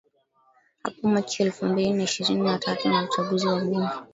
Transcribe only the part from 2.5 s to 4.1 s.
tatu na uchaguzi wa bunge